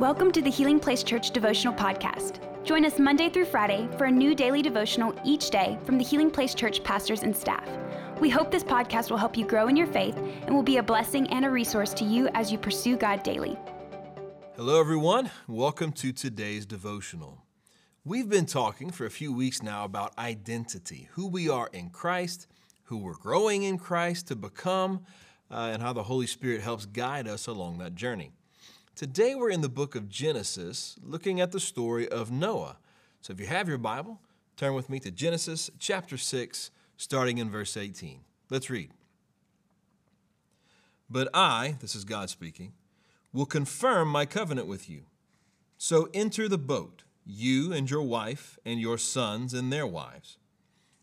Welcome 0.00 0.32
to 0.32 0.42
the 0.42 0.50
Healing 0.50 0.80
Place 0.80 1.04
Church 1.04 1.30
Devotional 1.30 1.72
Podcast. 1.72 2.40
Join 2.64 2.84
us 2.84 2.98
Monday 2.98 3.28
through 3.28 3.44
Friday 3.44 3.88
for 3.96 4.06
a 4.06 4.10
new 4.10 4.34
daily 4.34 4.60
devotional 4.60 5.14
each 5.24 5.50
day 5.50 5.78
from 5.84 5.98
the 5.98 6.04
Healing 6.04 6.32
Place 6.32 6.52
Church 6.52 6.82
pastors 6.82 7.22
and 7.22 7.34
staff. 7.34 7.64
We 8.18 8.28
hope 8.28 8.50
this 8.50 8.64
podcast 8.64 9.08
will 9.08 9.18
help 9.18 9.36
you 9.36 9.46
grow 9.46 9.68
in 9.68 9.76
your 9.76 9.86
faith 9.86 10.16
and 10.16 10.52
will 10.52 10.64
be 10.64 10.78
a 10.78 10.82
blessing 10.82 11.28
and 11.30 11.44
a 11.44 11.50
resource 11.50 11.94
to 11.94 12.04
you 12.04 12.28
as 12.34 12.50
you 12.50 12.58
pursue 12.58 12.96
God 12.96 13.22
daily. 13.22 13.56
Hello, 14.56 14.80
everyone. 14.80 15.30
Welcome 15.46 15.92
to 15.92 16.10
today's 16.12 16.66
devotional. 16.66 17.44
We've 18.04 18.28
been 18.28 18.46
talking 18.46 18.90
for 18.90 19.06
a 19.06 19.10
few 19.12 19.32
weeks 19.32 19.62
now 19.62 19.84
about 19.84 20.18
identity, 20.18 21.08
who 21.12 21.28
we 21.28 21.48
are 21.48 21.70
in 21.72 21.90
Christ, 21.90 22.48
who 22.86 22.96
we're 22.96 23.14
growing 23.14 23.62
in 23.62 23.78
Christ 23.78 24.26
to 24.26 24.34
become, 24.34 25.04
uh, 25.52 25.70
and 25.72 25.80
how 25.80 25.92
the 25.92 26.02
Holy 26.02 26.26
Spirit 26.26 26.62
helps 26.62 26.84
guide 26.84 27.28
us 27.28 27.46
along 27.46 27.78
that 27.78 27.94
journey. 27.94 28.32
Today 28.96 29.34
we're 29.34 29.50
in 29.50 29.60
the 29.60 29.68
book 29.68 29.96
of 29.96 30.08
Genesis, 30.08 30.94
looking 31.02 31.40
at 31.40 31.50
the 31.50 31.58
story 31.58 32.08
of 32.08 32.30
Noah. 32.30 32.76
So 33.22 33.32
if 33.32 33.40
you 33.40 33.46
have 33.46 33.68
your 33.68 33.76
Bible, 33.76 34.20
turn 34.56 34.74
with 34.74 34.88
me 34.88 35.00
to 35.00 35.10
Genesis 35.10 35.68
chapter 35.80 36.16
6, 36.16 36.70
starting 36.96 37.38
in 37.38 37.50
verse 37.50 37.76
18. 37.76 38.20
Let's 38.50 38.70
read. 38.70 38.92
But 41.10 41.28
I, 41.34 41.74
this 41.80 41.96
is 41.96 42.04
God 42.04 42.30
speaking, 42.30 42.72
will 43.32 43.46
confirm 43.46 44.06
my 44.10 44.26
covenant 44.26 44.68
with 44.68 44.88
you. 44.88 45.06
So 45.76 46.08
enter 46.14 46.48
the 46.48 46.56
boat, 46.56 47.02
you 47.26 47.72
and 47.72 47.90
your 47.90 48.02
wife, 48.02 48.60
and 48.64 48.80
your 48.80 48.96
sons 48.96 49.54
and 49.54 49.72
their 49.72 49.88
wives. 49.88 50.38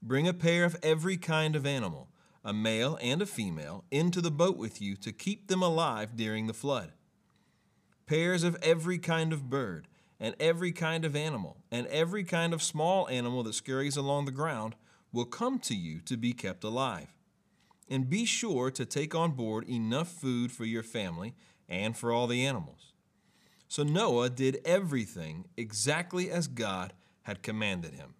Bring 0.00 0.28
a 0.28 0.32
pair 0.32 0.64
of 0.64 0.76
every 0.84 1.16
kind 1.16 1.56
of 1.56 1.66
animal, 1.66 2.10
a 2.44 2.52
male 2.52 2.96
and 3.02 3.20
a 3.20 3.26
female, 3.26 3.82
into 3.90 4.20
the 4.20 4.30
boat 4.30 4.56
with 4.56 4.80
you 4.80 4.94
to 4.98 5.10
keep 5.10 5.48
them 5.48 5.62
alive 5.62 6.14
during 6.14 6.46
the 6.46 6.54
flood. 6.54 6.92
Pairs 8.06 8.42
of 8.44 8.56
every 8.62 8.98
kind 8.98 9.32
of 9.32 9.48
bird, 9.48 9.88
and 10.20 10.34
every 10.38 10.72
kind 10.72 11.04
of 11.04 11.16
animal, 11.16 11.56
and 11.70 11.86
every 11.88 12.24
kind 12.24 12.54
of 12.54 12.62
small 12.62 13.08
animal 13.08 13.42
that 13.42 13.54
scurries 13.54 13.96
along 13.96 14.24
the 14.24 14.30
ground 14.30 14.74
will 15.12 15.24
come 15.24 15.58
to 15.58 15.74
you 15.74 16.00
to 16.00 16.16
be 16.16 16.32
kept 16.32 16.64
alive. 16.64 17.12
And 17.90 18.08
be 18.08 18.24
sure 18.24 18.70
to 18.70 18.86
take 18.86 19.14
on 19.14 19.32
board 19.32 19.68
enough 19.68 20.08
food 20.08 20.52
for 20.52 20.64
your 20.64 20.82
family 20.82 21.34
and 21.68 21.96
for 21.96 22.12
all 22.12 22.26
the 22.26 22.46
animals. 22.46 22.92
So 23.68 23.82
Noah 23.82 24.30
did 24.30 24.60
everything 24.64 25.46
exactly 25.56 26.30
as 26.30 26.46
God 26.46 26.92
had 27.22 27.42
commanded 27.42 27.94
him. 27.94 28.14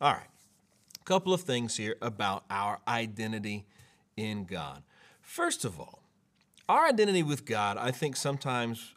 All 0.00 0.12
right, 0.12 0.28
a 1.00 1.04
couple 1.04 1.32
of 1.32 1.42
things 1.42 1.76
here 1.76 1.96
about 2.02 2.44
our 2.50 2.80
identity 2.88 3.66
in 4.16 4.44
God. 4.44 4.82
First 5.20 5.64
of 5.64 5.78
all, 5.80 6.02
our 6.68 6.86
identity 6.86 7.22
with 7.22 7.44
God, 7.44 7.76
I 7.76 7.90
think 7.90 8.16
sometimes 8.16 8.94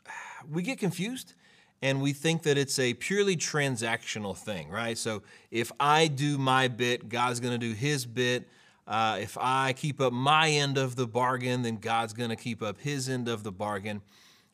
we 0.50 0.64
get 0.64 0.80
confused 0.80 1.34
and 1.82 2.02
we 2.02 2.14
think 2.14 2.44
that 2.44 2.58
it's 2.58 2.80
a 2.80 2.94
purely 2.96 3.38
transactional 3.38 4.36
thing, 4.36 4.70
right? 4.70 4.98
So 4.98 5.22
if 5.52 5.72
I 5.80 6.08
do 6.08 6.38
my 6.38 6.68
bit, 6.68 7.10
God's 7.10 7.40
going 7.40 7.58
to 7.58 7.60
do 7.60 7.74
his 7.74 8.06
bit. 8.06 8.48
Uh, 8.88 9.20
if 9.22 9.38
I 9.40 9.74
keep 9.74 10.02
up 10.02 10.12
my 10.12 10.50
end 10.50 10.78
of 10.78 10.96
the 10.96 11.08
bargain, 11.08 11.62
then 11.62 11.78
God's 11.78 12.14
going 12.14 12.32
to 12.32 12.36
keep 12.36 12.62
up 12.62 12.80
his 12.80 13.08
end 13.08 13.28
of 13.28 13.44
the 13.44 13.52
bargain. 13.52 14.02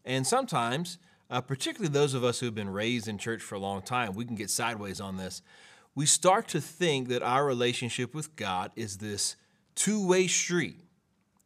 And 0.04 0.28
sometimes, 0.28 1.00
uh, 1.32 1.42
particularly 1.42 1.92
those 1.92 2.14
of 2.14 2.24
us 2.24 2.40
who've 2.40 2.54
been 2.54 2.70
raised 2.70 3.08
in 3.08 3.18
church 3.18 3.42
for 3.42 3.56
a 3.56 3.60
long 3.60 3.82
time, 3.82 4.14
we 4.14 4.26
can 4.26 4.36
get 4.36 4.50
sideways 4.50 5.00
on 5.00 5.18
this. 5.18 5.42
We 5.96 6.06
start 6.06 6.50
to 6.50 6.62
think 6.62 7.08
that 7.08 7.24
our 7.24 7.46
relationship 7.46 8.14
with 8.14 8.36
God 8.36 8.72
is 8.76 8.98
this 8.98 9.38
two 9.74 10.06
way 10.06 10.28
street 10.28 10.85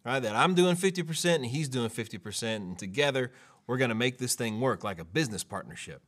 right? 0.06 0.20
That 0.20 0.36
I'm 0.36 0.54
doing 0.54 0.76
50% 0.76 1.36
and 1.36 1.46
he's 1.46 1.70
doing 1.70 1.90
50%, 1.90 2.56
and 2.56 2.78
together 2.78 3.32
we're 3.68 3.78
going 3.78 3.90
to 3.90 3.96
make 3.96 4.18
this 4.18 4.36
thing 4.36 4.60
work 4.60 4.84
like 4.84 5.00
a 5.00 5.06
business 5.06 5.44
partnership. 5.44 6.02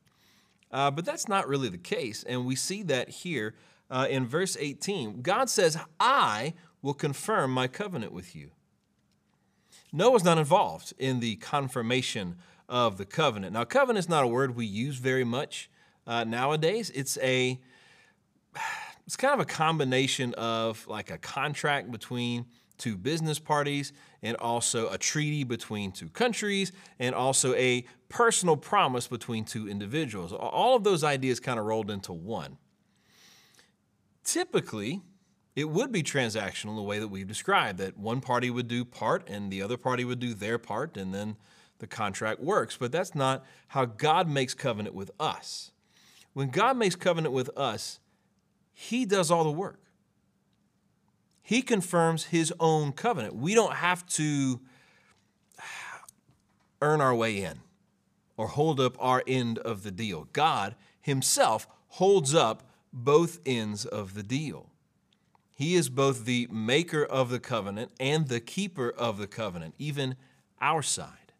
Uh, 0.70 0.90
but 0.90 1.04
that's 1.04 1.28
not 1.28 1.46
really 1.46 1.68
the 1.68 1.78
case, 1.78 2.22
and 2.22 2.46
we 2.46 2.56
see 2.56 2.82
that 2.84 3.08
here 3.08 3.54
uh, 3.90 4.06
in 4.08 4.26
verse 4.26 4.56
18. 4.58 5.20
God 5.20 5.50
says, 5.50 5.76
I 6.00 6.54
will 6.80 6.94
confirm 6.94 7.52
my 7.52 7.68
covenant 7.68 8.12
with 8.12 8.34
you. 8.34 8.50
Noah's 9.92 10.24
not 10.24 10.38
involved 10.38 10.94
in 10.98 11.20
the 11.20 11.36
confirmation 11.36 12.36
of 12.68 12.96
the 12.96 13.04
covenant. 13.04 13.52
Now, 13.52 13.64
covenant 13.64 14.06
is 14.06 14.08
not 14.08 14.24
a 14.24 14.26
word 14.26 14.56
we 14.56 14.64
use 14.64 14.96
very 14.96 15.24
much 15.24 15.70
uh, 16.06 16.24
nowadays. 16.24 16.90
It's 16.94 17.18
a 17.18 17.60
it's 19.06 19.16
kind 19.16 19.34
of 19.34 19.40
a 19.40 19.44
combination 19.44 20.32
of 20.34 20.86
like 20.86 21.10
a 21.10 21.18
contract 21.18 21.90
between 21.90 22.46
two 22.82 22.96
business 22.96 23.38
parties 23.38 23.92
and 24.22 24.36
also 24.38 24.88
a 24.90 24.98
treaty 24.98 25.44
between 25.44 25.92
two 25.92 26.08
countries 26.08 26.72
and 26.98 27.14
also 27.14 27.54
a 27.54 27.84
personal 28.08 28.56
promise 28.56 29.06
between 29.06 29.44
two 29.44 29.68
individuals. 29.68 30.32
All 30.32 30.74
of 30.74 30.82
those 30.82 31.04
ideas 31.04 31.38
kind 31.38 31.60
of 31.60 31.64
rolled 31.64 31.90
into 31.90 32.12
one. 32.12 32.58
Typically, 34.24 35.00
it 35.54 35.68
would 35.68 35.92
be 35.92 36.02
transactional 36.02 36.74
the 36.74 36.82
way 36.82 36.98
that 36.98 37.08
we've 37.08 37.26
described 37.26 37.78
that 37.78 37.96
one 37.96 38.20
party 38.20 38.50
would 38.50 38.66
do 38.66 38.84
part 38.84 39.28
and 39.28 39.52
the 39.52 39.62
other 39.62 39.76
party 39.76 40.04
would 40.04 40.18
do 40.18 40.34
their 40.34 40.58
part 40.58 40.96
and 40.96 41.14
then 41.14 41.36
the 41.78 41.86
contract 41.86 42.40
works. 42.40 42.76
But 42.76 42.90
that's 42.90 43.14
not 43.14 43.44
how 43.68 43.84
God 43.84 44.28
makes 44.28 44.54
covenant 44.54 44.94
with 44.94 45.12
us. 45.20 45.70
When 46.32 46.48
God 46.48 46.76
makes 46.76 46.96
covenant 46.96 47.32
with 47.32 47.50
us, 47.56 48.00
He 48.72 49.04
does 49.04 49.30
all 49.30 49.44
the 49.44 49.52
work. 49.52 49.78
He 51.42 51.60
confirms 51.62 52.24
his 52.26 52.52
own 52.60 52.92
covenant. 52.92 53.34
We 53.34 53.54
don't 53.54 53.74
have 53.74 54.06
to 54.10 54.60
earn 56.80 57.00
our 57.00 57.14
way 57.14 57.42
in 57.42 57.60
or 58.36 58.48
hold 58.48 58.80
up 58.80 58.96
our 58.98 59.22
end 59.26 59.58
of 59.58 59.82
the 59.82 59.90
deal. 59.90 60.28
God 60.32 60.74
himself 61.00 61.66
holds 61.88 62.34
up 62.34 62.62
both 62.92 63.40
ends 63.44 63.84
of 63.84 64.14
the 64.14 64.22
deal. 64.22 64.70
He 65.54 65.74
is 65.74 65.88
both 65.88 66.24
the 66.24 66.48
maker 66.50 67.04
of 67.04 67.30
the 67.30 67.38
covenant 67.38 67.92
and 68.00 68.28
the 68.28 68.40
keeper 68.40 68.90
of 68.90 69.18
the 69.18 69.26
covenant, 69.26 69.74
even 69.78 70.16
our 70.60 70.82
side. 70.82 71.32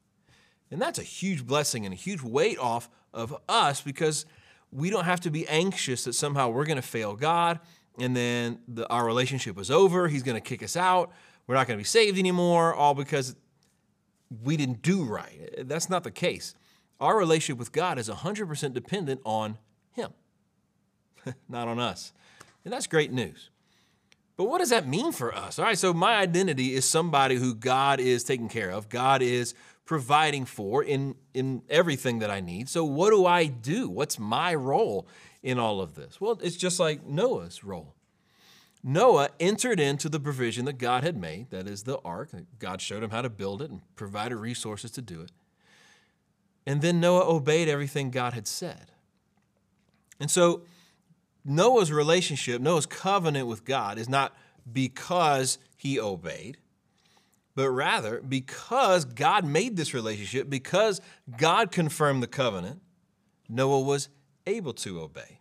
And 0.71 0.81
that's 0.81 0.99
a 0.99 1.05
huge 1.05 1.47
blessing 1.47 1.85
and 1.85 1.93
a 1.93 1.97
huge 1.97 2.23
weight 2.23 2.59
off 2.59 2.89
of 3.13 3.35
us 3.49 3.81
because 3.81 4.25
we 4.71 4.91
don't 4.91 5.05
have 5.05 5.21
to 5.21 5.31
be 5.31 5.47
anxious 5.49 6.05
that 6.05 6.15
somehow 6.15 6.49
we're 6.49 6.65
going 6.65 6.77
to 6.77 6.83
fail 6.83 7.15
God 7.15 7.61
and 7.99 8.17
then 8.17 8.59
the, 8.69 8.89
our 8.89 9.05
relationship 9.05 9.57
was 9.57 9.71
over. 9.71 10.09
He's 10.09 10.23
going 10.23 10.37
to 10.37 10.41
kick 10.41 10.63
us 10.63 10.77
out. 10.77 11.13
We're 11.47 11.55
not 11.55 11.67
going 11.67 11.79
to 11.79 11.81
be 11.81 11.87
saved 11.87 12.19
anymore, 12.19 12.75
all 12.75 12.95
because 12.95 13.37
we 14.43 14.57
didn't 14.57 14.83
do 14.83 15.05
right. 15.05 15.55
That's 15.59 15.91
not 15.91 16.05
the 16.05 16.11
case. 16.11 16.55
Our 17.01 17.19
relationship 17.19 17.59
with 17.59 17.73
God 17.73 17.99
is 17.99 18.09
100% 18.09 18.73
dependent 18.73 19.21
on 19.25 19.59
Him, 19.93 20.13
not 21.49 21.69
on 21.69 21.79
us. 21.79 22.13
And 22.65 22.73
that's 22.73 22.87
great 22.87 23.13
news. 23.13 23.51
But 24.37 24.45
what 24.45 24.59
does 24.59 24.71
that 24.71 24.89
mean 24.89 25.13
for 25.13 25.35
us? 25.35 25.59
All 25.59 25.65
right, 25.65 25.77
so 25.77 25.93
my 25.93 26.17
identity 26.17 26.75
is 26.75 26.89
somebody 26.89 27.37
who 27.37 27.55
God 27.55 28.01
is 28.01 28.25
taking 28.25 28.49
care 28.49 28.71
of, 28.71 28.89
God 28.89 29.21
is 29.21 29.55
providing 29.85 30.45
for 30.45 30.83
in, 30.83 31.15
in 31.35 31.63
everything 31.69 32.21
that 32.21 32.31
I 32.31 32.41
need. 32.41 32.69
So, 32.69 32.85
what 32.85 33.11
do 33.11 33.27
I 33.27 33.47
do? 33.47 33.89
What's 33.89 34.19
my 34.19 34.55
role 34.55 35.07
in 35.43 35.59
all 35.59 35.81
of 35.81 35.95
this? 35.95 36.21
Well, 36.21 36.39
it's 36.43 36.57
just 36.57 36.79
like 36.79 37.07
Noah's 37.07 37.65
role. 37.65 37.95
Noah 38.85 39.29
entered 39.39 39.79
into 39.79 40.09
the 40.09 40.19
provision 40.19 40.65
that 40.65 40.79
God 40.79 41.05
had 41.05 41.17
made, 41.17 41.51
that 41.51 41.69
is 41.69 41.85
the 41.85 41.99
ark. 42.05 42.31
God 42.59 42.81
showed 42.81 43.03
him 43.03 43.11
how 43.11 43.23
to 43.23 43.31
build 43.31 43.63
it 43.63 43.71
and 43.71 43.81
provided 43.95 44.37
resources 44.37 44.91
to 44.93 45.03
do 45.03 45.21
it. 45.21 45.31
And 46.67 46.81
then 46.83 47.01
Noah 47.01 47.29
obeyed 47.29 47.69
everything 47.69 48.11
God 48.11 48.33
had 48.33 48.47
said. 48.47 48.91
And 50.19 50.31
so 50.31 50.63
Noah's 51.45 51.93
relationship, 51.93 52.61
Noah's 52.61 52.87
covenant 52.87 53.47
with 53.47 53.65
God 53.65 53.99
is 53.99 54.09
not 54.09 54.35
because 54.71 55.59
he 55.77 55.99
obeyed, 55.99 56.59
but 57.55 57.71
rather 57.71 58.21
because 58.21 59.05
God 59.05 59.45
made 59.45 59.77
this 59.77 59.95
relationship, 59.95 60.49
because 60.49 61.01
God 61.37 61.71
confirmed 61.71 62.23
the 62.23 62.29
covenant, 62.29 62.81
Noah 63.49 63.81
was 63.81 64.09
able 64.47 64.73
to 64.75 65.01
obey. 65.01 65.41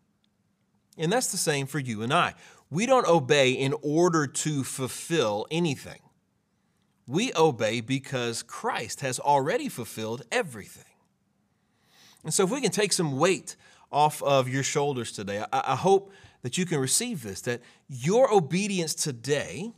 And 0.98 1.12
that's 1.12 1.32
the 1.32 1.38
same 1.38 1.68
for 1.68 1.80
you 1.80 2.02
and 2.02 2.14
I. 2.14 2.34
We 2.70 2.86
don't 2.86 3.08
obey 3.08 3.52
in 3.52 3.74
order 3.82 4.28
to 4.28 4.64
fulfill 4.64 5.48
anything. 5.52 6.00
We 7.08 7.34
obey 7.34 7.82
because 7.82 8.44
Christ 8.44 9.02
has 9.02 9.20
already 9.20 9.68
fulfilled 9.68 10.24
everything. 10.32 10.86
And 12.24 12.34
so, 12.34 12.44
if 12.44 12.52
we 12.52 12.62
can 12.62 12.72
take 12.72 12.94
some 12.94 13.18
weight 13.18 13.56
off 13.92 14.22
of 14.22 14.48
your 14.48 14.64
shoulders 14.64 15.12
today, 15.12 15.44
I, 15.52 15.64
I 15.68 15.76
hope 15.76 16.12
that 16.44 16.58
you 16.58 16.66
can 16.66 16.80
receive 16.80 17.24
this 17.24 17.42
that 17.42 17.62
your 17.90 18.34
obedience 18.34 18.94
today 18.94 19.74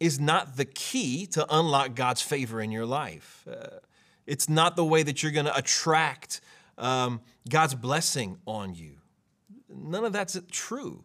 is 0.00 0.20
not 0.20 0.56
the 0.56 0.64
key 0.64 1.26
to 1.26 1.46
unlock 1.48 1.94
God's 1.94 2.22
favor 2.22 2.60
in 2.60 2.70
your 2.70 2.86
life. 2.86 3.46
Uh, 3.50 3.78
it's 4.26 4.48
not 4.48 4.76
the 4.76 4.84
way 4.84 5.02
that 5.02 5.22
you're 5.22 5.32
going 5.32 5.46
to 5.46 5.56
attract 5.56 6.40
um, 6.78 7.20
God's 7.48 7.74
blessing 7.74 8.38
on 8.46 8.74
you. 8.74 8.96
None 9.68 10.04
of 10.04 10.12
that's 10.12 10.38
true. 10.50 11.04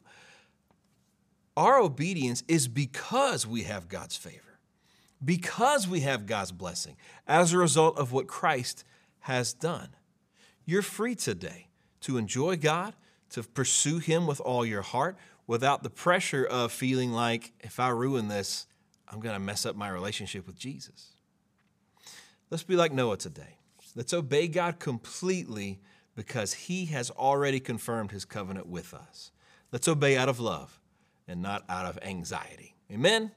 Our 1.58 1.80
obedience 1.80 2.44
is 2.48 2.68
because 2.68 3.46
we 3.46 3.64
have 3.64 3.90
God's 3.90 4.16
favor, 4.16 4.60
because 5.24 5.88
we 5.88 6.02
have 6.02 6.26
God's 6.26 6.52
blessing 6.52 6.96
as 7.28 7.52
a 7.52 7.58
result 7.58 7.98
of 7.98 8.12
what 8.12 8.28
Christ 8.28 8.84
has 9.22 9.54
done. 9.54 9.90
you're 10.66 10.82
free 10.82 11.16
today 11.16 11.68
to 12.02 12.18
enjoy 12.18 12.56
God, 12.56 12.96
to 13.32 13.44
pursue 13.44 13.98
Him 13.98 14.26
with 14.28 14.40
all 14.40 14.66
your 14.66 14.82
heart 14.82 15.18
without 15.48 15.84
the 15.84 15.90
pressure 15.90 16.46
of 16.46 16.72
feeling 16.72 17.12
like 17.12 17.52
if 17.60 17.80
I 17.80 17.90
ruin 17.90 18.28
this, 18.28 18.68
I'm 19.08 19.20
going 19.20 19.34
to 19.34 19.40
mess 19.40 19.66
up 19.66 19.76
my 19.76 19.90
relationship 19.90 20.46
with 20.46 20.58
Jesus. 20.58 21.10
Let's 22.50 22.64
be 22.64 22.76
like 22.76 22.92
Noah 22.92 23.18
today. 23.18 23.59
Let's 24.00 24.14
obey 24.14 24.48
God 24.48 24.80
completely 24.80 25.82
because 26.16 26.54
He 26.54 26.86
has 26.86 27.12
already 27.12 27.60
confirmed 27.60 28.12
His 28.12 28.24
covenant 28.24 28.66
with 28.66 28.94
us. 28.94 29.34
Let's 29.74 29.90
obey 29.90 30.16
out 30.16 30.30
of 30.30 30.40
love 30.40 30.80
and 31.28 31.42
not 31.42 31.66
out 31.68 31.86
of 31.86 32.00
anxiety. 32.02 32.78
Amen. 32.90 33.34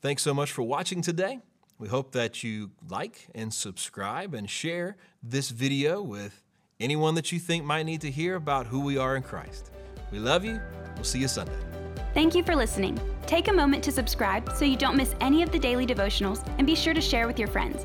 Thanks 0.00 0.22
so 0.22 0.32
much 0.32 0.52
for 0.52 0.62
watching 0.62 1.02
today. 1.02 1.40
We 1.76 1.88
hope 1.88 2.12
that 2.12 2.44
you 2.44 2.70
like 2.88 3.26
and 3.34 3.52
subscribe 3.52 4.32
and 4.32 4.48
share 4.48 4.96
this 5.24 5.50
video 5.50 6.02
with 6.02 6.44
anyone 6.78 7.16
that 7.16 7.32
you 7.32 7.40
think 7.40 7.64
might 7.64 7.82
need 7.82 8.02
to 8.02 8.12
hear 8.12 8.36
about 8.36 8.68
who 8.68 8.78
we 8.78 8.96
are 8.96 9.16
in 9.16 9.24
Christ. 9.24 9.72
We 10.12 10.20
love 10.20 10.44
you. 10.44 10.60
We'll 10.94 11.02
see 11.02 11.18
you 11.18 11.26
Sunday. 11.26 11.58
Thank 12.14 12.36
you 12.36 12.44
for 12.44 12.54
listening. 12.54 12.96
Take 13.26 13.48
a 13.48 13.52
moment 13.52 13.82
to 13.82 13.90
subscribe 13.90 14.52
so 14.54 14.64
you 14.64 14.76
don't 14.76 14.96
miss 14.96 15.16
any 15.20 15.42
of 15.42 15.50
the 15.50 15.58
daily 15.58 15.84
devotionals 15.84 16.48
and 16.58 16.64
be 16.64 16.76
sure 16.76 16.94
to 16.94 17.00
share 17.00 17.26
with 17.26 17.40
your 17.40 17.48
friends. 17.48 17.84